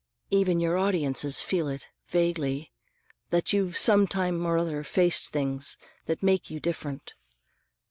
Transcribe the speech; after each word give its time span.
Even 0.31 0.59
your 0.59 0.79
audiences 0.79 1.41
feel 1.41 1.67
it, 1.67 1.89
vaguely: 2.07 2.71
that 3.29 3.53
you've 3.53 3.77
sometime 3.77 4.43
or 4.47 4.57
other 4.57 4.83
faced 4.83 5.29
things 5.31 5.77
that 6.07 6.23
make 6.23 6.49
you 6.49 6.59
different." 6.59 7.13